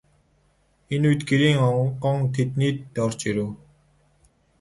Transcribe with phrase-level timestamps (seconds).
[0.93, 3.49] Энэ үед Гэрийн онгон тэднийд орж ирэв.